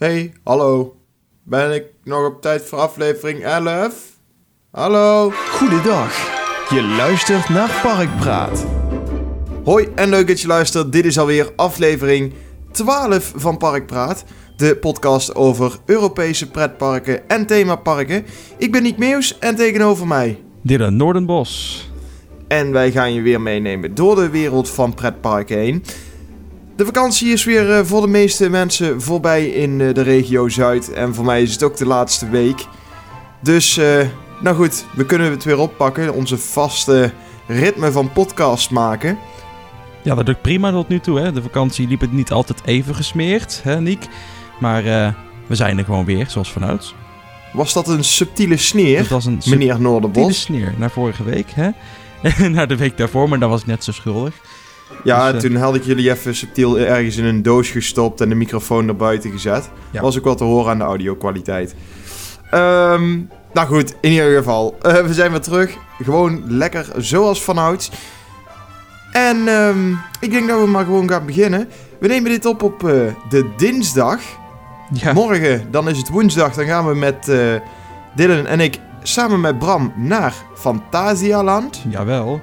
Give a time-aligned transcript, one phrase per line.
[0.00, 0.96] Hey, hallo.
[1.42, 4.18] Ben ik nog op tijd voor aflevering 11?
[4.70, 5.30] Hallo?
[5.30, 6.16] Goedendag.
[6.68, 8.66] Je luistert naar Parkpraat.
[9.64, 10.92] Hoi en leuk dat je luistert.
[10.92, 12.32] Dit is alweer aflevering
[12.70, 14.24] 12 van Parkpraat.
[14.56, 18.24] De podcast over Europese pretparken en themaparken.
[18.58, 20.42] Ik ben Nick Meeuws en tegenover mij.
[20.62, 21.84] Dylan Noordenbos.
[22.48, 25.84] En wij gaan je weer meenemen door de wereld van pretparken heen.
[26.80, 30.92] De vakantie is weer eh, voor de meeste mensen voorbij in eh, de regio Zuid.
[30.92, 32.66] En voor mij is het ook de laatste week.
[33.40, 34.06] Dus, eh,
[34.40, 36.14] nou goed, we kunnen het weer oppakken.
[36.14, 37.12] Onze vaste
[37.46, 39.18] ritme van podcast maken.
[40.02, 41.20] Ja, dat lukt prima tot nu toe.
[41.20, 41.32] Hè?
[41.32, 44.06] De vakantie liep het niet altijd even gesmeerd, hè, Niek?
[44.60, 44.82] Maar
[45.46, 46.94] we zijn er gewoon weer, zoals vanouds.
[47.52, 50.40] Was dat een subtiele sneer, Het was een meneer subtiele Noorderbos?
[50.40, 51.70] sneer naar vorige week, hè?
[52.48, 54.34] naar de week daarvoor, maar daar was ik net zo schuldig.
[55.04, 58.28] Ja, Dus, eh, toen had ik jullie even subtiel ergens in een doos gestopt en
[58.28, 59.70] de microfoon naar buiten gezet.
[59.90, 60.00] Ja.
[60.00, 61.74] Was ook wel te horen aan de audio-kwaliteit.
[62.50, 63.18] Ehm,
[63.52, 64.76] nou goed, in ieder geval.
[64.82, 65.76] eh, we zijn weer terug.
[66.02, 67.90] Gewoon lekker zoals vanouds.
[69.12, 71.68] En ehm, ik denk dat we maar gewoon gaan beginnen.
[71.98, 72.90] We nemen dit op op eh,
[73.28, 74.20] de dinsdag.
[74.92, 76.54] Ja, Morgen, dan is het woensdag.
[76.54, 77.38] Dan gaan we met eh,
[78.14, 81.82] Dylan en ik samen met Bram naar Fantasialand.
[81.88, 82.40] jawel.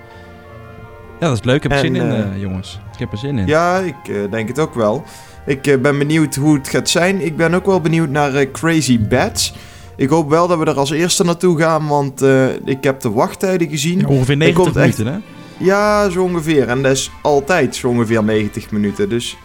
[1.20, 1.56] Ja, dat is leuk.
[1.56, 2.80] Ik heb er zin in, eh, eh, jongens.
[2.94, 3.48] Ik heb er zin in.
[3.48, 5.04] Ja, ik eh, denk het ook wel.
[5.46, 7.26] Ik ben benieuwd hoe het gaat zijn.
[7.26, 9.54] Ik ben ook wel benieuwd naar Crazy Bats.
[9.96, 12.22] Ik hoop wel dat we er als eerste naartoe gaan, want
[12.66, 14.00] ik heb de wachttijden gezien.
[14.00, 15.22] Ja, ongeveer 90 komt echt- minuten,
[15.58, 15.66] hè?
[15.66, 16.68] Ja, zo ongeveer.
[16.68, 19.10] En dat is altijd zo ongeveer 90 minuten.
[19.10, 19.38] Dus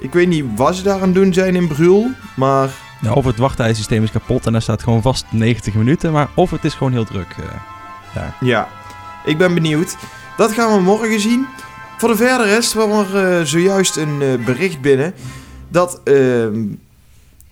[0.00, 2.70] ik weet niet wat ze daar aan doen zijn in Brul, maar
[3.00, 6.12] Ja, of het wachttijdssysteem is kapot en daar staat gewoon vast 90 minuten.
[6.12, 7.36] Maar of het is gewoon heel druk
[8.14, 8.34] daar.
[8.40, 8.68] ja,
[9.24, 9.96] ik ben benieuwd.
[10.36, 11.46] Dat gaan we morgen zien.
[11.98, 15.14] Voor de verder rest kwam er eh, zojuist een eh, bericht binnen
[15.68, 16.64] dat ehm,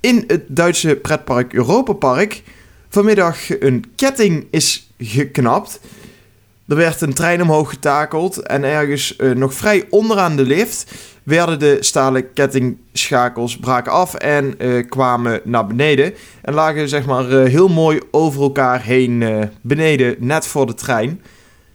[0.00, 2.42] in het Duitse pretpark Europa Park
[2.88, 5.80] vanmiddag een ketting is geknapt.
[6.68, 11.58] Er werd een trein omhoog getakeld en ergens eh, nog vrij onderaan de lift werden
[11.58, 14.56] de stalen kettingschakels braken af en
[14.88, 16.14] kwamen naar beneden.
[16.42, 19.24] En lagen zeg maar heel mooi over elkaar heen
[19.60, 21.20] beneden, net voor de trein.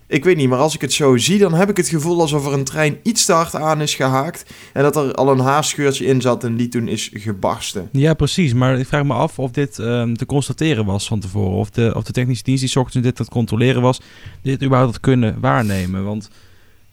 [0.08, 2.46] Ik weet niet, maar als ik het zo zie, dan heb ik het gevoel alsof
[2.46, 4.54] er een trein iets te hard aan is gehaakt.
[4.74, 7.90] En dat er al een haarscheurtje in zat en die toen is gebarsten.
[7.92, 8.54] Ja, precies.
[8.54, 11.58] Maar ik vraag me af of dit ehm, te constateren was van tevoren.
[11.58, 14.02] Of de, of de technische dienst die 's ochtends dit aan controleren was,
[14.42, 16.04] dit überhaupt had kunnen waarnemen.
[16.04, 16.30] Want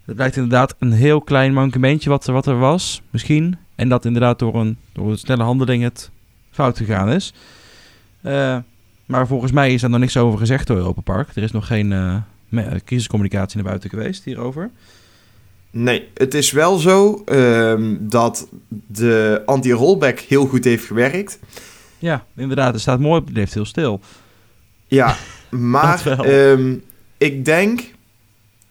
[0.05, 3.56] het blijkt inderdaad een heel klein mankementje wat er, wat er was, misschien.
[3.75, 6.11] En dat inderdaad door een, door een snelle handeling het
[6.50, 7.33] fout gegaan is.
[8.21, 8.56] Eh,
[9.06, 11.29] maar volgens mij is daar nog niks over gezegd door Europa Park.
[11.34, 12.17] Er is nog geen eh,
[12.84, 14.70] crisiscommunicatie naar buiten geweest hierover.
[15.74, 18.48] Nee, het is wel zo ehm, dat
[18.86, 21.38] de anti-rollback heel goed heeft gewerkt.
[21.98, 22.72] Ja, inderdaad.
[22.72, 23.26] Het staat mooi op.
[23.26, 24.00] Het leeft heel stil.
[24.86, 25.16] Ja,
[25.50, 26.74] maar ehm,
[27.18, 27.80] ik denk,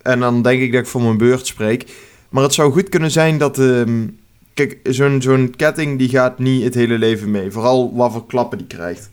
[0.01, 1.93] en dan denk ik dat ik voor mijn beurt spreek,
[2.29, 4.07] maar het zou goed kunnen zijn dat, ehm,
[4.53, 7.51] kijk, zo'n zo'n ketting die gaat niet het hele leven mee.
[7.51, 9.09] Vooral wat voor klappen die krijgt.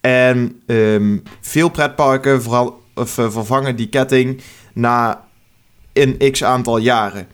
[0.00, 0.62] En
[1.40, 4.40] veel pretparken vooral, of, vervangen die ketting
[4.72, 5.24] na
[5.92, 7.26] een x aantal jaren.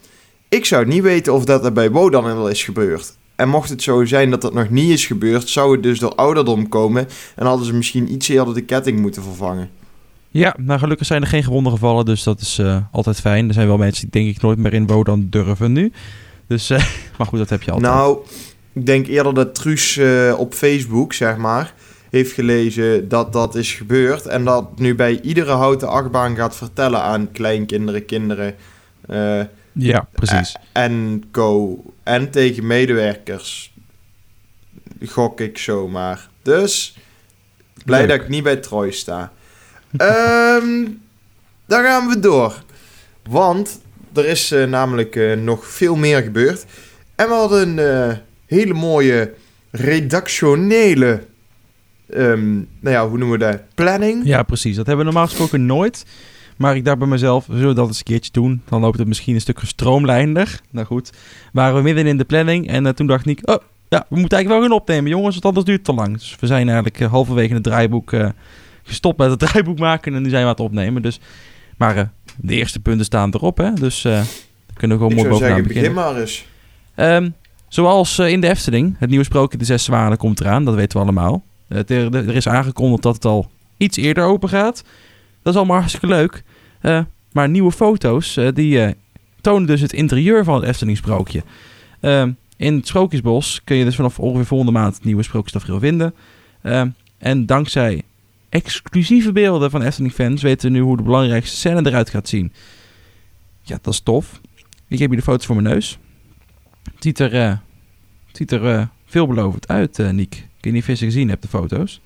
[0.49, 3.17] Ik zou niet weten of dat er bij Wodan al is gebeurd.
[3.35, 6.15] En mocht het zo zijn dat dat nog niet is gebeurd, zou het dus door
[6.15, 9.69] ouderdom komen en hadden ze misschien iets eerder de ketting moeten vervangen.
[10.29, 13.47] Ja, nou gelukkig zijn er geen gewonden gevallen, dus dat is eh, altijd fijn.
[13.47, 15.91] Er zijn wel mensen die denk ik nooit meer in Wodan durven nu.
[16.47, 16.85] Dus, eh,
[17.17, 17.93] maar goed, dat heb je altijd.
[17.93, 18.17] Nou,
[18.73, 21.73] ik denk eerder dat Truus eh, op Facebook, zeg maar,
[22.13, 24.25] heeft gelezen dat dat is gebeurd.
[24.25, 28.55] En dat nu bij iedere houten achtbaan gaat vertellen aan kleinkinderen, kinderen
[29.07, 29.41] eh,
[29.71, 30.55] ja, precies.
[30.71, 31.83] en co.
[32.03, 33.73] En tegen medewerkers.
[35.05, 36.29] Gok ik zomaar.
[36.41, 36.97] Dus,
[37.85, 38.09] blij Leuk.
[38.09, 39.31] dat ik niet bij Troy sta.
[39.97, 40.85] Ehm
[41.65, 42.63] dan gaan we door.
[43.29, 43.81] Want
[44.13, 46.65] er is eh, namelijk eh, nog veel meer gebeurd.
[47.15, 49.33] En we hadden een eh, hele mooie
[49.71, 51.23] redactionele...
[52.13, 52.65] ehm, nou
[52.95, 53.61] ja, hoe noemen we dat?
[53.75, 54.25] Planning.
[54.25, 54.75] Ja, precies.
[54.75, 56.05] Dat hebben we normaal gesproken nooit.
[56.57, 58.61] Maar ik dacht bij mezelf, we zullen dat eens een keertje doen.
[58.69, 60.59] Dan loopt het misschien een stuk gestroomlijnder.
[60.69, 61.09] Nou goed,
[61.53, 62.67] waren we midden in de planning.
[62.67, 65.33] En eh, toen dacht ik, oh, ja, we moeten eigenlijk wel gaan opnemen, jongens.
[65.33, 66.13] Want anders duurt het te lang.
[66.17, 68.29] Dus we zijn eigenlijk eh, halverwege het draaiboek eh,
[68.83, 70.13] gestopt met het draaiboek maken.
[70.13, 71.01] En nu zijn we aan het opnemen.
[71.01, 71.19] Dus,
[71.77, 73.73] maar de eerste punten staan erop, hè.
[73.73, 74.25] Dus daar
[74.73, 76.03] kunnen we gewoon mooi bovenaan zeggen, begin beginnen.
[76.03, 76.45] maar eens.
[76.95, 77.29] Ehm,
[77.67, 81.03] zoals in de Efteling, het nieuwe sprookje De Zes Zwanen komt eraan, dat weten we
[81.03, 81.43] allemaal.
[81.73, 84.83] Het, er, is aangekondigd dat het al iets eerder open gaat.
[85.41, 86.43] Dat is allemaal hartstikke leuk.
[86.81, 88.91] Eh, maar nieuwe foto's, eh, die eh,
[89.41, 91.43] tonen dus het interieur van het Efteling sprookje.
[91.99, 96.13] Ehm, in het Sprookjesbos kun je dus vanaf ongeveer volgende maand het nieuwe Sprookjestafereel vinden.
[96.61, 98.03] Ehm, en dankzij
[98.49, 102.53] exclusieve beelden van Efteling-fans weten we nu hoe de belangrijkste scène eruit gaat zien.
[103.61, 104.41] Ja, dat is tof.
[104.87, 105.97] Ik heb hier de foto's voor mijn neus.
[106.83, 107.57] Het ziet er, eh,
[108.31, 110.47] ziet er eh, veelbelovend uit, eh Niek.
[110.63, 112.01] Ik weet niet of je ze gezien hebt, de foto's.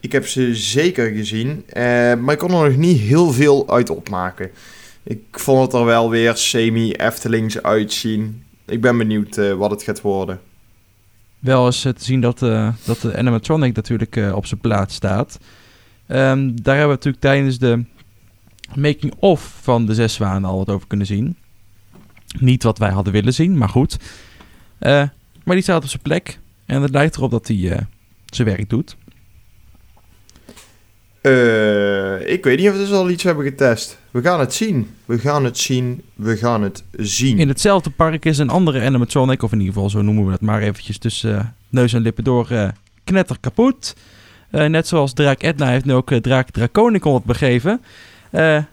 [0.00, 1.82] Ik heb ze zeker gezien, eh,
[2.14, 4.50] maar ik kon er nog niet heel veel uit opmaken.
[5.02, 8.44] Ik vond het er wel weer semi-Eftelings uitzien.
[8.66, 10.40] Ik ben benieuwd eh, wat het gaat worden.
[11.38, 12.38] Wel eens eh, te zien dat,
[12.84, 15.38] dat de animatronic natuurlijk op zijn plaats staat.
[16.06, 17.84] Ehm, daar hebben we natuurlijk tijdens de
[18.74, 21.36] making-of van de Zes Zwanen al wat over kunnen zien.
[22.38, 23.96] Niet wat wij hadden willen zien, maar goed.
[24.78, 26.38] Maar die staat op zijn plek.
[26.66, 27.78] En het lijkt erop dat eh,
[28.36, 28.96] zijn werk doet.
[31.26, 33.98] Eh, ik weet niet of we dus al iets hebben getest.
[34.10, 34.90] We gaan het zien.
[35.04, 36.02] We gaan het zien.
[36.14, 37.38] We gaan het zien.
[37.38, 40.40] In hetzelfde park is een andere animatronic, of in ieder geval zo noemen we het
[40.40, 42.68] maar eventjes tussen eh, neus en lippen door, eh,
[43.04, 43.94] knetter kapot.
[44.50, 47.80] Net zoals Draak Edna heeft nu ook Draak Draconicon het begeven.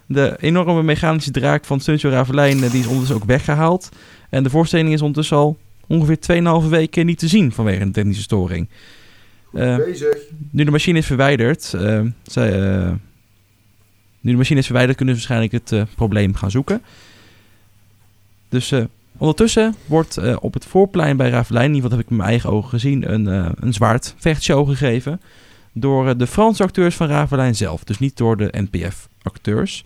[0.07, 3.89] De enorme mechanische draak van Stuntio Ravelijn, die is ondertussen ook weggehaald.
[4.29, 5.57] En de voorstelling is ondertussen al
[5.87, 6.17] ongeveer
[6.63, 8.69] 2,5 weken niet te zien vanwege een technische storing.
[9.53, 10.17] Eh, Bezig.
[10.51, 12.91] nu de machine is verwijderd, eh, zij, eh,
[14.19, 16.81] nu de machine is verwijderd, kunnen ze waarschijnlijk het eh, probleem gaan zoeken.
[18.49, 18.83] Dus eh,
[19.17, 22.49] ondertussen wordt op het voorplein bij Ravelijn, in ieder geval heb ik met mijn eigen
[22.49, 23.25] ogen gezien, een,
[23.65, 25.21] een zwaard vechtshow gegeven.
[25.71, 29.85] Door de Franse acteurs van Ravelijn zelf, dus niet door de NPF-acteurs.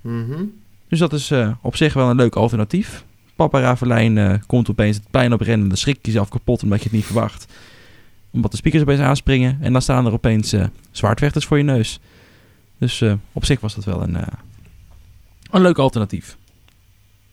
[0.00, 0.44] Mhm.
[0.88, 3.04] Dus dat is op zich wel een leuk alternatief.
[3.36, 5.68] Papa Ravelijn komt opeens het plein op rennen.
[5.68, 7.46] Dan schrik je jezelf kapot omdat je het niet verwacht.
[8.30, 9.58] Omdat de speakers opeens aanspringen.
[9.60, 12.00] En dan staan er opeens eh zwaardvechters voor je neus.
[12.78, 14.26] Dus eh, op zich was dat wel een, eh,
[15.50, 16.36] een leuk alternatief.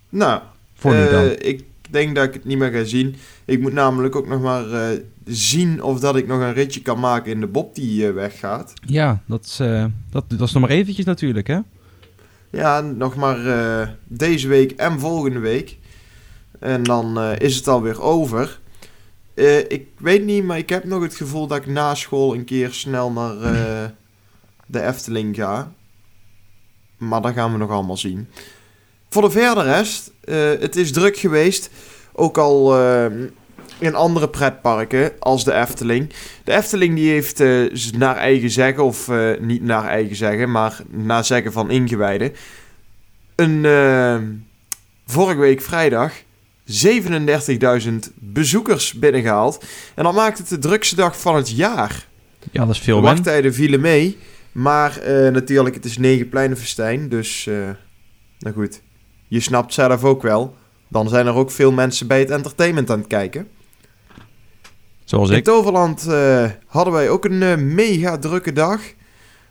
[0.10, 0.42] Nou,
[0.74, 1.26] Voor nu dan.
[1.40, 3.16] ik denk dat ik het niet meer ga zien.
[3.46, 4.66] Ik moet namelijk ook nog maar
[5.26, 8.74] zien of dat ik nog een ritje kan maken in de bob die weggaat.
[8.86, 9.56] Ja, dat is,
[10.10, 11.60] dat, dat is nog maar eventjes natuurlijk, hè?
[12.50, 13.38] Ja, nog maar
[14.04, 15.78] deze week en volgende week.
[16.60, 18.60] En dan is het alweer over.
[19.38, 22.46] Eh, ik weet niet, maar ik heb nog het gevoel dat ik na school een
[22.46, 23.90] keer snel naar eh,
[24.66, 25.72] de Efteling ga.
[26.98, 28.28] Maar dat gaan we nog allemaal zien.
[29.10, 31.70] Voor de verder rest, eh, het is druk geweest.
[32.14, 32.76] Ook al
[33.80, 36.14] in andere pretparken als de Efteling.
[36.44, 37.40] De Efteling die heeft
[37.98, 42.34] naar eigen zeggen, of niet naar eigen zeggen, maar naar zeggen van ingewijden.
[43.36, 44.46] Een
[45.06, 46.14] vorige week vrijdag
[46.68, 49.66] 37.000 bezoekers binnengehaald.
[49.96, 52.08] En dat maakt het de drukste dag van het jaar.
[52.52, 53.04] Ja, dat is De veel man.
[53.04, 54.18] wachttijden vielen mee.
[54.52, 57.10] Maar eh, natuurlijk, het is negen pleinenfestijn.
[57.10, 57.70] Dus, eh,
[58.40, 58.82] nou goed.
[59.28, 60.56] Je snapt zelf ook wel.
[60.88, 63.48] Dan zijn er ook veel mensen bij het entertainment aan het kijken.
[65.04, 65.44] Zoals In ik.
[65.44, 68.82] Toverland eh, hadden wij ook een mega drukke dag.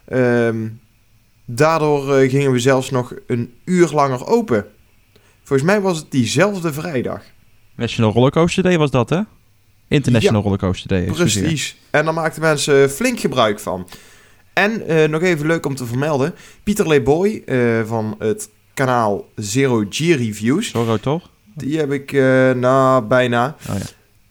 [0.05, 0.69] Ehm,
[1.45, 4.67] daardoor gingen we zelfs nog een uur langer open.
[5.47, 7.23] Volgens mij was het diezelfde vrijdag.
[7.75, 9.21] National Rollercoaster Day was dat, hè?
[9.89, 11.07] International Rollercoaster Day.
[11.07, 11.43] excuseer.
[11.43, 11.77] Precies.
[11.91, 13.89] En daar maakten mensen flink gebruik van.
[14.53, 16.35] En eh, nog even leuk om te vermelden.
[16.63, 20.71] Pieter Leeboy eh, van het kanaal Zero G Reviews.
[20.71, 21.31] Zorro toch?
[21.55, 23.57] Die heb ik, eh nou bijna.
[23.69, 23.85] Oh ja.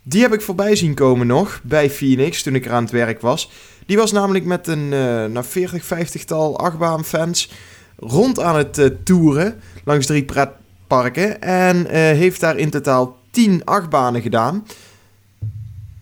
[0.03, 3.21] Die heb ik voorbij zien komen nog bij Phoenix toen ik er aan het werk
[3.21, 3.51] was.
[3.85, 4.90] Die was namelijk met een
[5.31, 7.51] nou 40, 50-tal achtbaanfans
[7.97, 10.25] rond aan het toeren langs drie
[10.87, 11.42] pretparken.
[11.42, 14.65] En eh, heeft daar in totaal 10 achtbanen gedaan.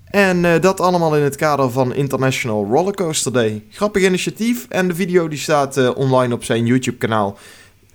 [0.05, 3.63] En eh, dat allemaal in het kader van International Rollercoaster Day.
[3.69, 7.37] Grappig initiatief en de video die staat eh, online op zijn YouTube kanaal.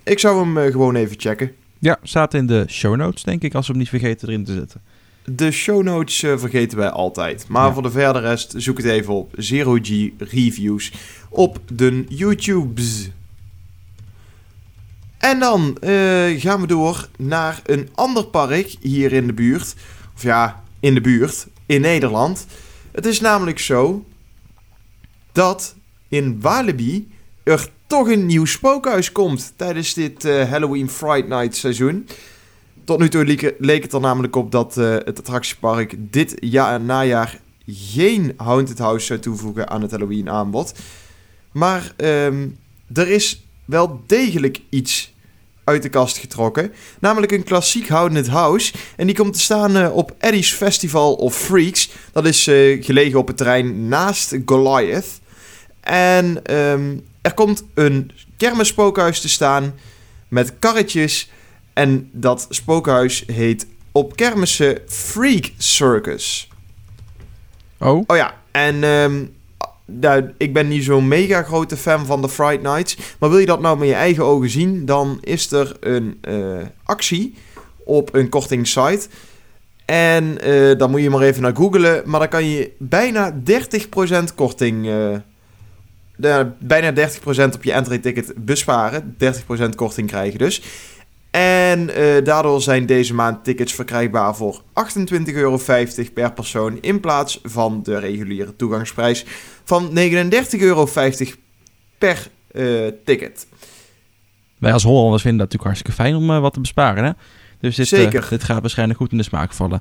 [0.02, 1.52] Ik zou hem gewoon even checken.
[1.78, 4.52] Ja, staat in de show notes, denk ik, als we hem niet vergeten erin te
[4.52, 4.80] zetten.
[5.24, 7.44] De show notes vergeten wij altijd.
[7.48, 7.72] Maar Ja.
[7.72, 10.92] voor de verdere rest zoek het even op Zero G Reviews
[11.28, 13.10] op de YouTubes.
[15.18, 15.90] En dan eh,
[16.40, 19.74] gaan we door naar een ander park hier in de buurt.
[20.14, 22.46] Of ja, in de buurt, in Nederland.
[22.92, 24.04] Het is namelijk zo
[25.32, 25.74] dat
[26.08, 27.08] in Walibi
[27.42, 32.08] er toch een nieuw spookhuis komt tijdens dit eh, Halloween Fright Night seizoen.
[32.84, 37.40] Tot nu toe leek, het er namelijk op dat eh, het attractiepark dit jaar najaar
[37.66, 40.72] geen Haunted House zou toevoegen aan het Halloween aanbod.
[41.52, 42.48] Maar ehm,
[42.92, 45.12] er is wel degelijk iets
[45.64, 46.72] uit de kast getrokken.
[46.98, 48.72] Namelijk een klassiek Haunted House.
[48.96, 51.90] En die komt te staan eh, op Eddie's Festival of Freaks.
[52.12, 55.20] Dat is eh, gelegen op het terrein naast Goliath.
[55.80, 59.74] En ehm, er komt een kermisspookhuis te staan
[60.28, 61.30] met karretjes.
[61.72, 66.48] En dat spookhuis heet op kermissen Freak Circus.
[67.78, 69.24] Oh, Oh ja, en ehm,
[70.36, 72.96] ik ben niet zo'n mega grote fan van de Friday Nights.
[73.18, 76.36] Maar wil je dat nou met je eigen ogen zien, dan is er een eh,
[76.84, 77.34] actie
[77.84, 79.06] op een kortingssite.
[79.84, 82.02] En eh, dan moet je maar even naar googlen.
[82.04, 83.34] Maar dan kan je bijna
[84.30, 84.88] 30% korting...
[84.88, 89.16] eh, bijna 30% op je entry ticket besparen.
[89.24, 90.62] 30% korting krijgen dus.
[91.30, 91.90] En
[92.24, 95.60] daardoor zijn deze maand tickets verkrijgbaar voor 28,50 euro
[96.14, 96.78] per persoon.
[96.80, 99.24] In plaats van de reguliere toegangsprijs
[99.68, 100.88] van 39,50 euro
[101.98, 103.46] per eh, ticket.
[104.58, 107.10] wij als Hollanders vinden dat natuurlijk hartstikke fijn om eh, wat te besparen, hè?
[107.60, 108.26] Dus dit, eh, Zeker.
[108.30, 109.80] dit gaat waarschijnlijk goed in de smaak vallen.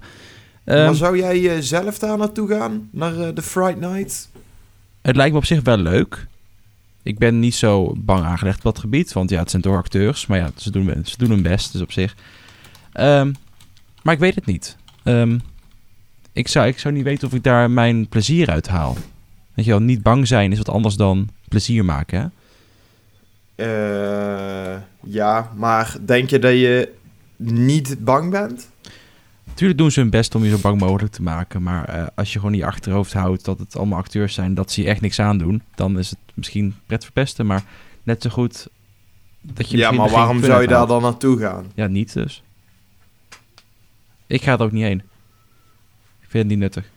[0.65, 2.89] maar Ehm, zou jij zelf daar naartoe gaan?
[2.91, 4.29] Naar de Friday Night?
[5.01, 6.27] Het lijkt me op zich wel leuk.
[7.03, 10.25] Ik ben niet zo bang aangelegd op dat gebied, want ja, het zijn door acteurs.
[10.25, 12.15] Maar ja, ze doen, ze doen hun best, dus op zich.
[12.91, 13.33] Ehm,
[14.03, 14.77] maar ik weet het niet.
[15.03, 15.37] Ehm,
[16.33, 18.97] ik, zou, ik zou niet weten of ik daar mijn plezier uit haal.
[19.57, 22.27] Weet je wel, niet bang zijn is wat anders dan plezier maken, hè?
[23.55, 26.93] Eh, ja, maar denk je dat je
[27.37, 28.69] niet bang bent?
[29.43, 31.63] Natuurlijk doen ze hun best om je zo bang mogelijk te maken.
[31.63, 34.71] Maar eh, als je gewoon in je achterhoofd houdt dat het allemaal acteurs zijn, dat
[34.71, 37.45] ze je echt niks aandoen, dan is het misschien pret verpesten.
[37.45, 37.63] Maar
[38.03, 38.67] net zo goed
[39.41, 41.71] dat je Ja, maar waarom zou je daar dan naartoe gaan?
[41.75, 42.43] Ja, niet dus.
[44.27, 44.99] Ik ga er ook niet heen.
[46.21, 46.89] Ik vind het niet nuttig.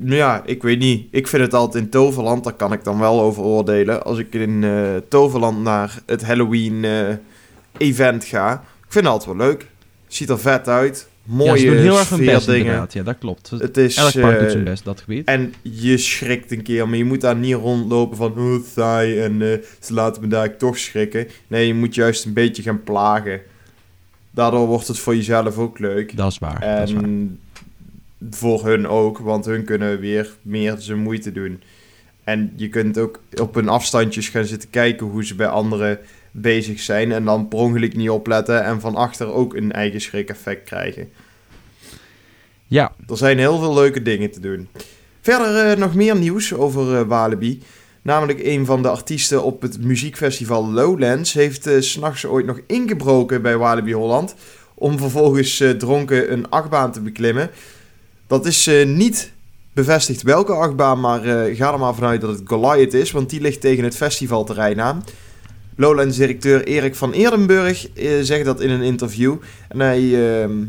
[0.00, 1.06] Nou Ja, ik weet niet.
[1.10, 4.04] Ik vind het altijd in Toverland, daar kan ik dan wel over oordelen.
[4.04, 7.14] Als ik in eh, Toverland naar het Halloween eh,
[7.76, 8.52] event ga.
[8.52, 9.66] Ik vind het altijd wel leuk.
[10.06, 11.08] Ziet er vet uit.
[11.28, 12.92] Mooie ja, heel erg best inderdaad.
[12.92, 13.50] Ja, dat klopt.
[13.50, 15.26] Het is, Elk park eh, doet zijn best, dat gebied.
[15.26, 19.42] En je schrikt een keer, maar je moet daar niet rondlopen van oh, saai en
[19.42, 21.28] eh, ze laten me daar toch schrikken.
[21.46, 23.40] Nee, je moet juist een beetje gaan plagen.
[24.30, 26.16] Daardoor wordt het voor jezelf ook leuk.
[26.16, 26.60] Dat is waar.
[26.78, 27.08] dat is waar.
[28.30, 31.62] Voor hun ook, want hun kunnen weer meer zijn moeite doen.
[32.24, 35.98] En je kunt ook op hun afstandjes gaan zitten kijken hoe ze bij anderen
[36.30, 37.12] bezig zijn.
[37.12, 41.08] En dan per ongeluk niet opletten en van achter ook een eigen schrik-effect krijgen.
[42.66, 44.68] Ja, Er zijn heel veel leuke dingen te doen.
[45.20, 47.62] Verder eh, nog meer nieuws over eh, Walibi.
[48.08, 52.60] Namelijk een van de artiesten op het muziekfestival Lowlands heeft eh, s s'nachts ooit nog
[52.66, 54.34] ingebroken bij Walibi Holland.
[54.74, 57.50] Om vervolgens eh, dronken een achtbaan te beklimmen.
[58.28, 59.32] Dat is eh, niet
[59.72, 63.40] bevestigd welke achtbaan, maar eh, ga er maar vanuit dat het Goliath is, want die
[63.40, 65.04] ligt tegen het festivalterrein aan.
[65.76, 69.36] Lowlands-directeur Erik van Eerdenburg eh, zegt dat in een interview.
[69.68, 70.64] En hij ehm,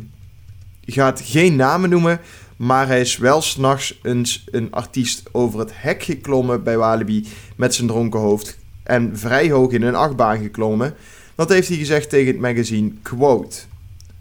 [0.85, 2.19] gaat geen namen noemen,
[2.55, 7.75] maar hij is wel s'nachts eens een artiest over het hek geklommen bij Walibi met
[7.75, 8.57] zijn dronken hoofd.
[8.83, 10.93] En vrij hoog in een achtbaan geklommen.
[11.35, 13.57] Dat heeft hij gezegd tegen het magazine Quote.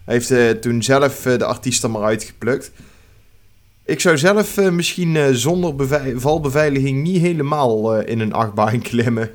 [0.04, 2.70] Hij heeft toen zelf de artiest er maar uitgeplukt.
[3.88, 8.80] Ik zou zelf eh, misschien eh, zonder bevei- valbeveiliging niet helemaal eh, in een achtbaan
[8.90, 9.30] klimmen.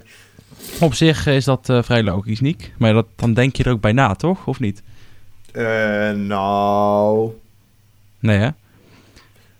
[0.79, 2.74] op zich is dat vrij logisch, Niek.
[2.77, 4.48] Maar dat, dan denk je er ook bij na, toch?
[4.48, 4.81] Of niet?
[6.15, 7.29] Nou,
[8.19, 8.50] Nee, hè?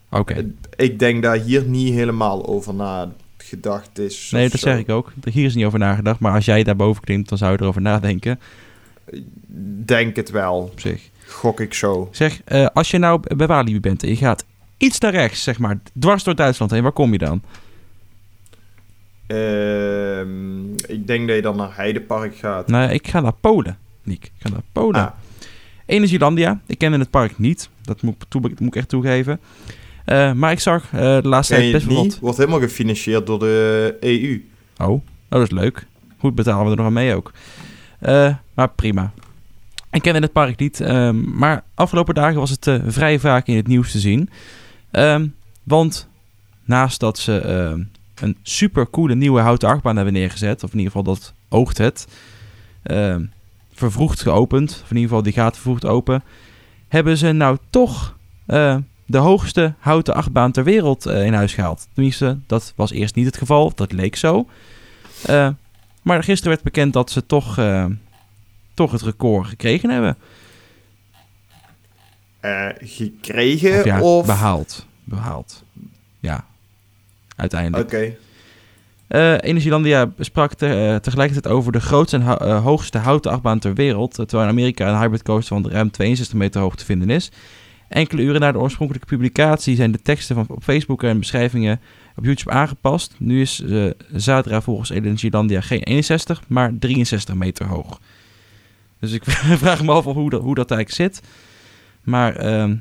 [0.10, 0.52] Oké.
[0.76, 4.30] ik denk daar hier niet helemaal over nagedacht is.
[4.32, 4.68] Nee, dat zo.
[4.70, 5.12] zeg ik ook.
[5.32, 6.20] Hier is niet over nagedacht.
[6.20, 8.40] Maar als jij daarboven klimt, dan zou je erover nadenken.
[9.86, 10.56] Denk het wel.
[10.58, 11.10] Op zich.
[11.28, 12.10] Gok ik zo.
[12.12, 12.42] Zeg,
[12.74, 14.46] als je nou bij Walibi bent en je gaat
[14.78, 17.42] iets naar rechts, zeg maar, dwars door Duitsland heen, waar kom je dan?
[19.28, 22.68] Ehm, ik denk dat je dan naar Heidepark gaat.
[22.68, 24.24] Nou, ik ga naar Polen, Niek.
[24.24, 25.02] Ik ga naar Polen.
[25.02, 25.12] Ah,
[25.86, 26.62] Energielandia.
[26.66, 27.70] Ik kende het park niet.
[27.82, 29.40] Dat moet, toe, moet ik echt toegeven.
[30.06, 32.12] Eh, maar ik zag eh, de laatste ken tijd best wel.
[32.22, 34.44] Wordt helemaal gefinancierd door de EU.
[34.78, 35.86] Oh, oh, dat is leuk.
[36.18, 37.32] Goed betalen we er nog aan mee ook.
[38.00, 39.12] Eh, maar prima.
[39.92, 43.68] Ik kende het park niet, ehm, maar afgelopen dagen was het vrij vaak in het
[43.68, 44.30] nieuws te zien.
[44.94, 45.28] Ehm,
[45.64, 46.08] want
[46.64, 47.84] naast dat ze ehm,
[48.16, 52.08] een super coole nieuwe houten achtbaan hebben neergezet, of in ieder geval dat oogt het,
[52.84, 53.26] ehm,
[53.74, 56.24] vervroegd geopend, of in ieder geval die gaat vervroegd open,
[56.88, 61.88] hebben ze nou toch eh, de hoogste houten achtbaan ter wereld eh, in huis gehaald.
[61.94, 64.48] Tenminste, dat was eerst niet het geval, dat leek zo.
[65.26, 65.50] Eh,
[66.02, 67.62] maar gisteren werd bekend dat ze toch,
[68.74, 70.18] toch het record gekregen hebben.
[72.44, 74.26] Eh, gekregen Of ja, of...
[74.26, 74.86] behaald.
[75.04, 75.64] Behaald.
[76.20, 76.46] Ja,
[77.36, 77.84] uiteindelijk.
[77.94, 78.16] Oké.
[79.08, 83.74] Eh, Energielandia sprak te- eh, tegelijkertijd over de grootste en ho- hoogste houten achtbaan ter
[83.74, 84.14] wereld.
[84.14, 87.32] Terwijl in Amerika een hybrid coaster van ruim 62 meter hoog te vinden is.
[87.90, 91.82] Enkele uren na de oorspronkelijke publicatie zijn de teksten van op Facebook en beschrijvingen
[92.16, 93.14] op YouTube aangepast.
[93.18, 93.64] Nu is
[94.14, 98.00] Zadra volgens Energielandia geen 61, maar 63 meter hoog.
[99.00, 99.24] Dus ik
[99.64, 101.28] vraag me af hoe dat, hoe dat eigenlijk zit.
[102.04, 102.76] Maar ehm,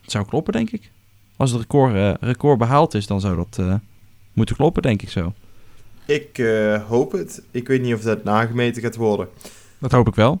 [0.00, 0.90] het zou kloppen, denk ik.
[1.36, 3.74] Als het record, eh, record behaald is, dan zou dat eh,
[4.32, 5.32] moeten kloppen, denk ik zo.
[6.04, 7.42] Ik eh, hoop het.
[7.50, 9.28] Ik weet niet of dat nagemeten gaat worden.
[9.78, 10.40] Dat hoop ik wel.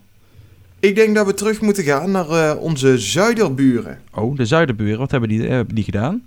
[0.80, 4.00] Ik denk dat we terug moeten gaan naar onze zuiderburen.
[4.14, 6.26] Oh, de zuiderburen, wat hebben die, hebben die gedaan?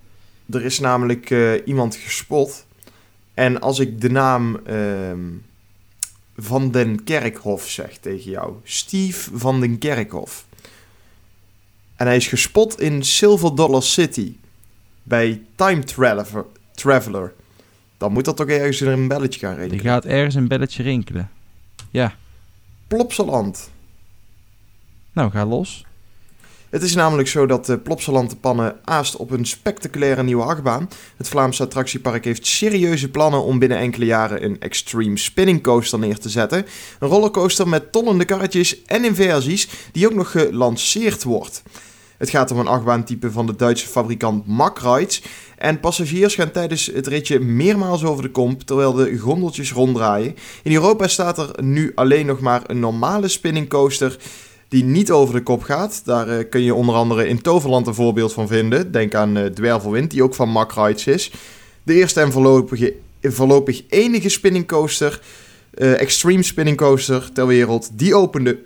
[0.49, 1.33] Er is namelijk
[1.65, 2.65] iemand gespot.
[3.33, 5.19] En als ik de naam ehm,
[6.37, 8.53] Van den Kerkhof zeg tegen jou.
[8.63, 10.45] Steve Van den Kerkhof.
[11.99, 14.33] En hij is gespot in Silver Dollar City.
[15.03, 16.45] Bij Time Traveler.
[16.73, 17.33] Traveler.
[17.97, 19.85] Dan moet dat toch ergens in een belletje gaan Die rekenen.
[19.85, 21.29] gaat ergens een belletje rinkelen.
[22.87, 23.69] Plopsaland.
[25.13, 25.85] Nou, ga los.
[26.69, 30.89] Het is namelijk zo dat de Plopsaland de Pannen aast op een spectaculaire nieuwe achtbaan.
[31.17, 36.19] Het Vlaamse attractiepark heeft serieuze plannen om binnen enkele jaren een extreme spinning coaster neer
[36.19, 36.65] te zetten.
[36.99, 41.63] Een rollercoaster met tollende karretjes en inversies die ook nog gelanceerd wordt.
[42.19, 45.23] Het gaat om een achtbaantype van de Duitse fabrikant Mack Rides.
[45.57, 50.35] En passagiers gaan tijdens het ritje meermaals over de komp terwijl de gondeltjes ronddraaien.
[50.63, 54.17] In Europa staat er nu alleen nog maar een normale spinning coaster
[54.67, 56.01] die niet over de kop gaat.
[56.05, 58.91] Daar eh, kun je onder andere in Toverland een voorbeeld van vinden.
[58.91, 61.31] Denk aan eh Dwervelwind, die ook van Mack Rides is.
[61.83, 62.31] De eerste en
[63.21, 65.21] voorlopig enige spinning coaster,
[65.73, 68.59] eh, extreme spinning coaster ter wereld, die opende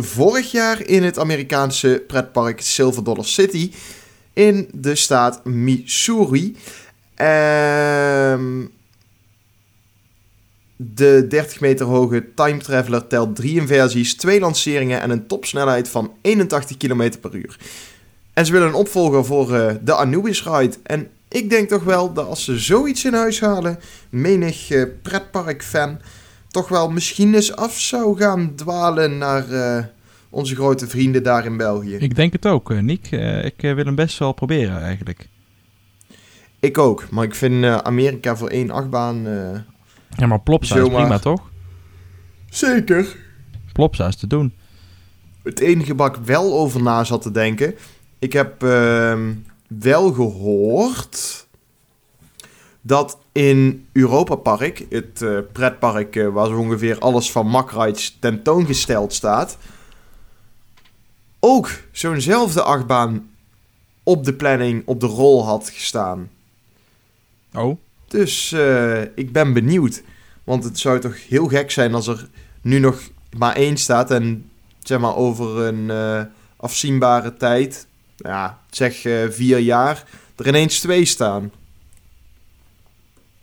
[0.00, 3.72] vorig jaar in het Amerikaanse pretpark Silver Dollar City
[4.32, 6.56] in de staat Missouri.
[7.14, 8.66] Ehm
[10.80, 16.12] de 30 meter hoge Time Traveler telt drie inversies, twee lanceringen en een topsnelheid van
[16.20, 17.58] 81 km per uur.
[18.32, 20.76] En ze willen een opvolger voor eh, de Anubis Ride.
[20.82, 23.78] En ik denk toch wel dat als ze zoiets in huis halen,
[24.08, 25.98] menig eh, pretpark-fan
[26.50, 29.84] toch wel misschien eens af zou gaan dwalen naar eh,
[30.30, 31.94] onze grote vrienden daar in België.
[31.96, 33.06] Ik denk het ook, eh, Nick.
[33.10, 35.28] Eh, ik wil hem best wel proberen, eigenlijk.
[36.60, 39.22] Ik ook, maar ik vind Amerika voor één achtbaan
[40.16, 41.00] Ja, maar Plopsa is Zomaar.
[41.00, 41.50] prima, toch?
[42.50, 43.16] zeker.
[43.72, 44.52] Plopsa is te doen.
[45.42, 47.74] Het enige waar ik wel over na zat te denken.
[48.18, 49.32] Ik heb ehm,
[49.66, 51.46] wel gehoord
[52.88, 58.16] dat in Europa Park, het eh, pretpark eh, waar zo ongeveer alles van Mack Rides
[58.20, 59.58] tentoongesteld staat,
[61.40, 63.30] ook zo'nzelfde achtbaan
[64.02, 66.30] op de planning, op de rol had gestaan.
[67.54, 70.02] Oh, Dus eh, ik ben benieuwd.
[70.44, 72.28] Want het zou toch heel gek zijn als er
[72.60, 73.00] nu nog
[73.36, 74.10] maar één staat.
[74.10, 74.50] En
[74.82, 75.90] zeg maar over een
[76.56, 80.04] afzienbare tijd, ja, zeg vier jaar,
[80.36, 81.50] er ineens twee staan.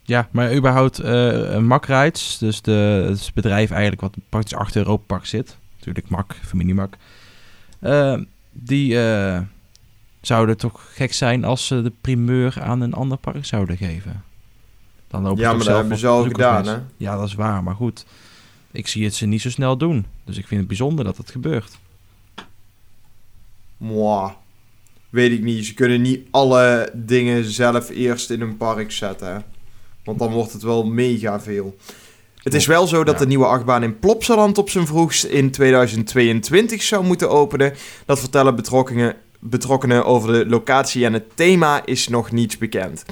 [0.06, 0.98] Ja, maar überhaupt
[1.86, 5.58] Rides, dus de, het bedrijf eigenlijk wat praktisch achter Europa Park zit.
[5.78, 6.96] Natuurlijk Mack, familie Mack.
[7.80, 8.18] Eh,
[8.52, 9.42] die eh,
[10.22, 14.24] zouden toch gek zijn als ze de primeur aan een ander park zouden geven.
[15.08, 16.78] Dan lopen ja, maar dat hebben ze al gedaan, hè?
[16.98, 18.06] Ja, dat is waar, maar goed.
[18.72, 20.06] Ik zie het ze niet zo snel doen.
[20.24, 21.78] Dus ik vind het bijzonder dat het gebeurt.
[23.78, 24.32] Mwah.
[25.10, 25.66] Weet ik niet.
[25.66, 29.44] Ze kunnen niet alle dingen zelf eerst in een park zetten.
[30.06, 31.76] Want dan wordt het wel mega veel.
[32.44, 33.20] Het is wel zo dat Ja.
[33.20, 37.74] de nieuwe achtbaan in Plopsaland op zijn vroegst in 2022 zou moeten openen.
[38.06, 43.06] Dat vertellen betrokkenen, betrokkenen over de locatie en het thema is nog niets bekend.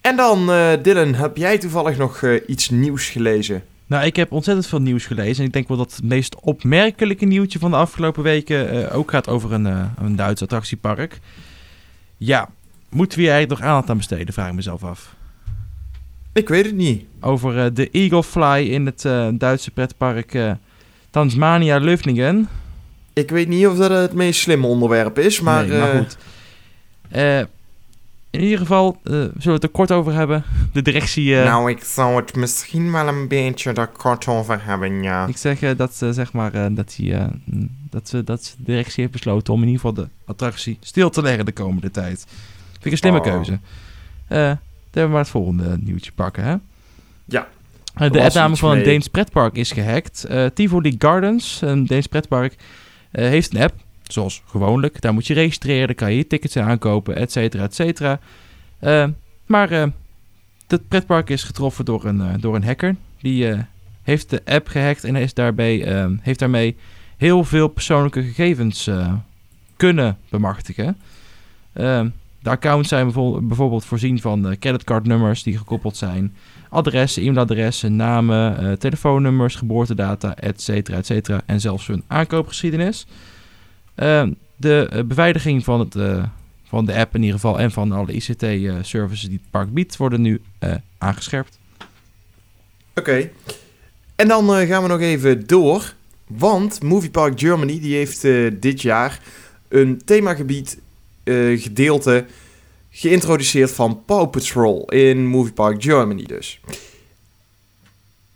[0.00, 3.62] En dan, eh, Dylan, heb jij toevallig nog eh, iets nieuws gelezen?
[3.86, 5.38] Nou, ik heb ontzettend veel nieuws gelezen.
[5.40, 9.10] En ik denk wel dat het meest opmerkelijke nieuwtje van de afgelopen weken eh, ook
[9.10, 9.64] gaat over een,
[9.98, 11.18] een Duits attractiepark.
[12.16, 12.48] Ja,
[12.88, 15.16] moeten we hier eigenlijk nog aandacht aan besteden, vraag ik mezelf af.
[16.38, 17.04] Ik weet het niet.
[17.20, 20.52] Over eh, de Eagle Fly in het eh, Duitse pretpark eh
[21.10, 22.48] Tasmania Löfningen.
[23.12, 25.66] Ik weet niet of dat het meest slimme onderwerp is, maar...
[25.66, 26.16] nee, maar goed.
[28.30, 30.44] In ieder geval, zullen we het er kort over hebben.
[30.72, 31.34] De directie...
[31.34, 35.26] Nou, ik zou het misschien wel een beetje er kort over hebben, ja.
[35.26, 37.14] Ik zeg dat, eh, zeg maar, dat, die,
[37.90, 41.22] dat, ze dat de directie heeft besloten om in ieder geval de attractie stil te
[41.22, 42.26] leggen de komende tijd.
[42.72, 43.24] Vind ik een slimme Oh.
[43.24, 43.58] keuze.
[44.98, 46.56] Eh we maar het volgende nieuwtje pakken, hè?
[47.24, 47.48] Ja.
[47.94, 48.82] Eh, de iets van een.
[48.82, 50.24] Deens pretpark is gehackt.
[50.24, 52.56] Eh, Tivoli Gardens, een Deens pretpark,
[53.10, 53.74] heeft een app.
[54.02, 55.00] Zoals gewoonlijk.
[55.00, 58.20] Daar moet je registreren, daar kan je je tickets aankopen, et cetera, et cetera.
[59.46, 59.70] Maar
[60.66, 62.96] het pretpark is getroffen door een, door een hacker.
[63.20, 63.54] Die
[64.02, 66.76] heeft de app gehackt en is daarbij, heeft daarmee
[67.16, 68.90] heel veel persoonlijke gegevens
[69.76, 70.96] kunnen bemachtigen.
[72.38, 73.12] Eh, de accounts zijn
[73.48, 76.34] bijvoorbeeld, voorzien van uh, creditcardnummers die gekoppeld zijn,
[76.68, 80.68] adressen, e-mailadressen, namen, uh, telefoonnummers, geboortedata, etc.
[80.68, 81.28] etc.
[81.46, 83.06] En zelfs hun aankoopgeschiedenis.
[83.96, 85.96] Uh, de beveiliging van, het,
[86.64, 90.20] van de app in ieder geval en van alle ICT-services die het park biedt, worden
[90.20, 90.40] nu
[90.98, 91.58] aangescherpt.
[92.94, 93.30] Oké.
[94.16, 95.94] En dan gaan we nog even door.
[96.26, 98.22] Want Movie Park Germany die heeft
[98.60, 99.20] dit jaar
[99.68, 100.78] een themagebied
[101.28, 102.24] uh, gedeelte
[102.90, 106.60] geïntroduceerd van Paw Patrol in Movie Park Germany dus.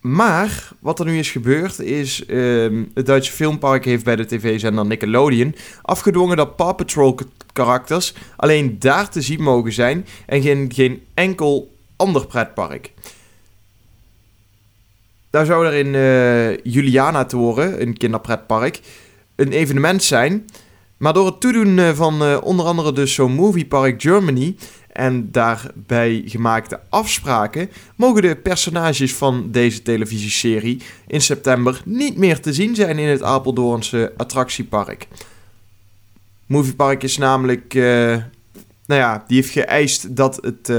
[0.00, 4.86] Maar wat er nu is gebeurd is, uh, het Duitse filmpark heeft bij de tv-zender
[4.86, 7.18] Nickelodeon afgedwongen dat Paw Patrol
[7.52, 12.92] karakters alleen daar te zien mogen zijn en geen, geen enkel ander pretpark.
[15.30, 18.80] Daar zou er in uh, Juliana Toren, een kinderpretpark,
[19.36, 20.46] een evenement zijn
[21.02, 24.56] maar door het toedoen eh, van uh, onder andere dus zo'n Movie Park Germany
[24.92, 32.52] en daarbij gemaakte afspraken, mogen de personages van deze televisieserie in september niet meer te
[32.52, 35.08] zien zijn in het Apeldoornse attractiepark.
[36.46, 37.84] Movie Park is namelijk, uh,
[38.86, 40.72] nou ja, die heeft geëist dat het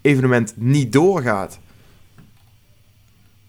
[0.00, 1.58] evenement niet doorgaat.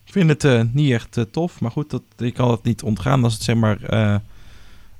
[0.05, 3.33] Ik vind het niet echt tof, maar goed, dat, ik kan het niet ontgaan als
[3.33, 4.21] het zeg maar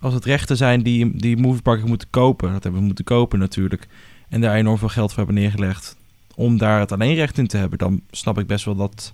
[0.01, 3.87] als het rechten zijn die, die movieparken moeten kopen, dat hebben we moeten kopen natuurlijk,
[4.29, 5.95] en daar enorm veel geld voor hebben neergelegd,
[6.35, 9.13] om daar het alleen recht in te hebben, dan snap ik best wel dat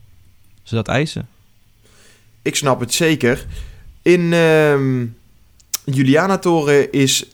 [0.63, 1.28] ze dat eisen.
[2.41, 3.45] Ik snap het zeker.
[4.02, 5.04] In uh,
[5.84, 7.26] Juliana Toren is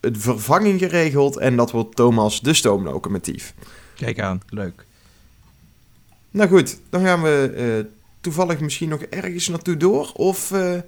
[0.00, 3.54] het vervanging geregeld en dat wordt Thomas de stoomlocomotief.
[3.94, 4.84] Kijk aan, leuk.
[6.30, 10.78] Nou goed, dan gaan we uh, toevallig misschien nog ergens naartoe door, of uh,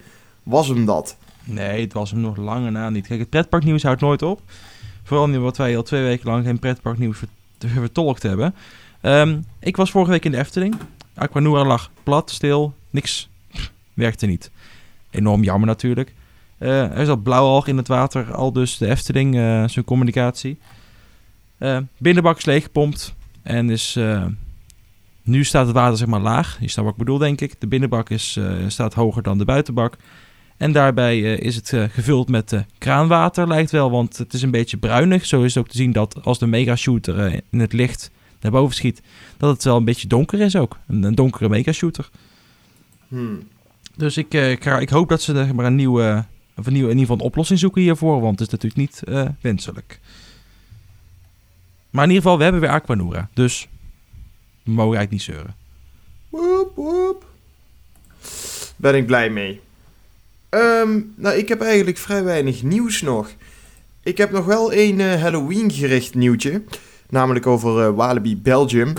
[0.43, 1.17] was hem dat?
[1.51, 3.07] Nee, het was hem nog lange na niet.
[3.07, 4.41] Kijk, het pretparknieuws houdt nooit op.
[5.03, 7.19] Vooral nu wat wij al twee weken lang geen pretparknieuws
[7.59, 8.55] vertolkt hebben.
[9.03, 10.75] Um, ik was vorige week in de Efteling.
[11.15, 13.29] Aquanura lag plat, stil, niks.
[13.95, 14.51] werkte niet.
[15.11, 16.15] Enorm jammer natuurlijk.
[16.59, 20.59] Uh, er zat blauwalg in het water, al dus de Efteling, uh, zijn communicatie.
[21.59, 23.99] Uh, binnenbak is leeggepompt en is...
[25.23, 26.57] nu staat het water zeg maar laag.
[26.61, 27.61] Je snapt wat ik bedoel, denk ik.
[27.61, 29.97] De binnenbak is, staat hoger dan de buitenbak.
[30.59, 34.43] En daarbij uh, is het uh, gevuld met uh, kraanwater, lijkt wel, want het is
[34.43, 35.27] een beetje bruinig.
[35.27, 38.75] Zo is het ook te zien dat als de megashooter in het licht naar boven
[38.75, 39.03] schiet,
[39.37, 40.79] dat het wel een beetje donker is ook.
[40.87, 42.09] Een, een donkere megashooter.
[43.09, 43.49] Hmm.
[43.97, 46.25] Dus ik, ik, ik, hoop dat ze er maar een nieuwe,
[46.57, 49.03] of een nieuwe, in ieder geval een oplossing zoeken hiervoor, want het is natuurlijk niet
[49.41, 50.01] wenselijk.
[51.91, 53.69] Maar in ieder geval, we hebben weer Aquanura, dus
[54.63, 55.55] we mogen eigenlijk niet zeuren.
[56.29, 57.27] Woep, woep.
[58.77, 59.61] Ben ik blij mee.
[60.51, 63.31] Um, nou, ik heb eigenlijk vrij weinig nieuws nog.
[64.03, 66.63] Ik heb nog wel een uh, Halloween gericht nieuwtje.
[67.09, 68.93] Namelijk over uh, Walibi Belgium.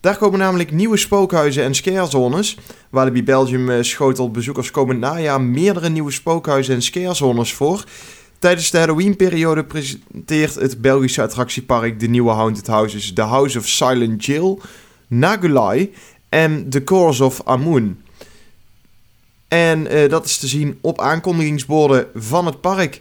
[0.00, 2.58] Daar komen namelijk nieuwe spookhuizen en scarezones.
[2.90, 7.84] Walibi Belgium schotelt bezoekers komend najaar meerdere nieuwe spookhuizen en scarezones voor.
[8.38, 14.24] Tijdens de Halloween-periode presenteert het Belgische attractiepark de nieuwe haunted houses The House of Silent
[14.24, 14.58] Jill,
[15.06, 15.92] Nagulai
[16.28, 18.00] en The Course of Amun.
[19.48, 23.00] En uh, dat is te zien op aankondigingsborden van het park.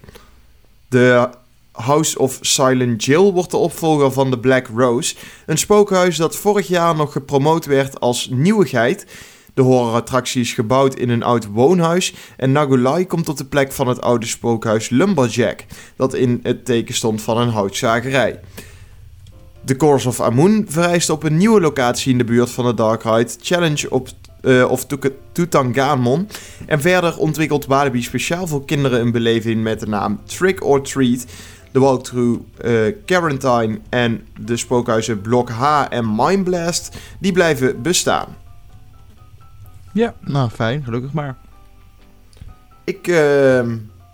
[0.89, 1.29] De
[1.71, 5.15] House of Silent Jill wordt de opvolger van The Black Rose.
[5.45, 9.05] Een spookhuis dat vorig jaar nog gepromoot werd als nieuwigheid.
[9.53, 12.13] De horrorattractie is gebouwd in een oud woonhuis.
[12.37, 15.65] En Nagulai komt op de plek van het oude spookhuis Lumberjack.
[15.95, 18.39] Dat in het teken stond van een houtzagerij.
[19.65, 23.03] The Course of Amun vereist op een nieuwe locatie in de buurt van de Dark
[23.03, 24.07] Ride Challenge op
[24.45, 24.85] uh, of
[25.31, 26.27] Tutankhamon.
[26.65, 31.25] En verder ontwikkelt Walibi speciaal voor kinderen een beleving met de naam Trick or Treat.
[31.71, 38.35] De walkthrough uh, Quarantine en de spookhuizen Blok H en Mindblast, die blijven bestaan.
[39.93, 41.37] Ja, nou fijn, gelukkig maar.
[42.83, 43.63] Ik uh,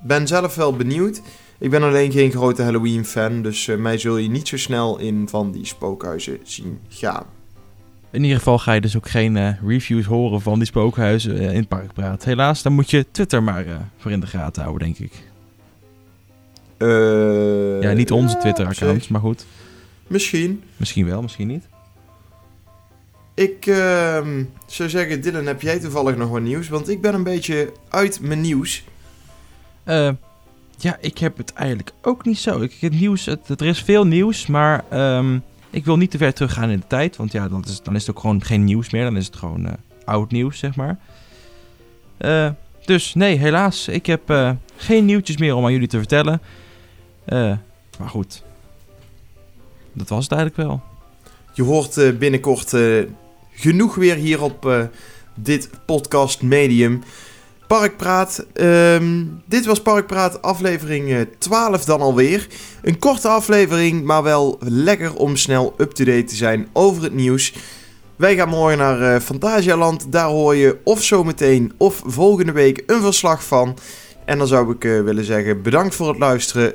[0.03, 1.21] ben zelf wel benieuwd.
[1.59, 5.29] Ik ben alleen geen grote Halloween-fan, dus uh, mij zul je niet zo snel in
[5.29, 7.25] van die spookhuizen zien gaan.
[8.11, 11.49] In ieder geval ga je dus ook geen uh, reviews horen van die spookhuizen uh,
[11.49, 12.23] in het parkpraat.
[12.23, 15.29] Helaas, dan moet je Twitter maar uh, voor in de gaten houden, denk ik.
[17.81, 19.45] ja, niet onze Twitter-accounts, maar goed.
[20.07, 20.63] Misschien.
[20.77, 21.67] Misschien wel, misschien niet.
[23.33, 26.69] Ik ehm, zou zeggen, Dylan, heb jij toevallig nog wat nieuws?
[26.69, 28.83] Want ik ben een beetje uit mijn nieuws.
[30.77, 32.61] ja, ik heb het eigenlijk ook niet zo.
[32.61, 34.83] Ik, het nieuws, het, er is veel nieuws, maar...
[35.17, 37.95] Um, ik wil niet te ver teruggaan in de tijd, want ja, dan is, dan
[37.95, 39.03] is het ook gewoon geen nieuws meer.
[39.03, 39.71] Dan is het gewoon uh,
[40.05, 40.99] oud nieuws, zeg maar.
[42.19, 42.49] Uh,
[42.85, 43.87] dus nee, helaas.
[43.87, 46.41] Ik heb uh, geen nieuwtjes meer om aan jullie te vertellen.
[47.99, 48.43] maar goed.
[49.93, 50.81] dat was het eigenlijk wel.
[51.53, 53.03] Je hoort eh, binnenkort eh,
[53.51, 54.83] genoeg weer hier op eh,
[55.35, 57.03] dit podcast medium.
[57.71, 58.45] Parkpraat.
[58.53, 62.47] ehm, dit was Parkpraat aflevering eh, 12 dan alweer.
[62.81, 67.53] Een korte aflevering, maar wel lekker om snel up-to-date te zijn over het nieuws.
[68.15, 70.11] Wij gaan morgen naar eh, Fantasialand.
[70.11, 73.77] Daar hoor je of zometeen of volgende week een verslag van.
[74.25, 76.73] En dan zou ik eh, willen zeggen bedankt voor het luisteren.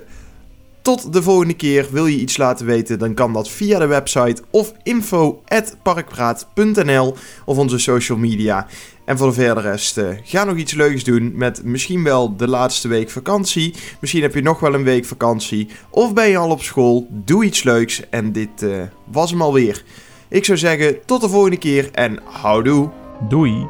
[0.86, 1.86] Tot de volgende keer.
[1.90, 7.78] Wil je iets laten weten, dan kan dat via de website of info.parkpraat.nl of onze
[7.78, 8.66] social media.
[9.04, 12.48] En voor de verder rest, eh, ga nog iets leuks doen met misschien wel de
[12.48, 13.74] laatste week vakantie.
[14.00, 15.68] Misschien heb je nog wel een week vakantie.
[15.90, 17.06] Of ben je al op school.
[17.10, 18.02] Doe iets leuks.
[18.10, 19.84] En dit eh, was hem alweer.
[20.28, 22.90] Ik zou zeggen, tot de volgende keer en houdoe.
[23.28, 23.66] Doei!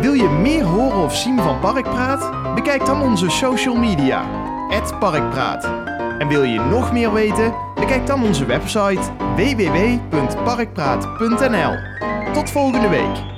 [0.00, 2.54] Wil je meer horen of zien van Parkpraat?
[2.54, 4.39] Bekijk dan onze social media,
[4.98, 5.64] Parkpraat.
[6.18, 7.54] En wil je nog meer weten?
[7.74, 9.00] Bekijk dan onze website
[9.36, 11.74] www.parkpraat.nl.
[12.32, 13.28] Tot volgende week.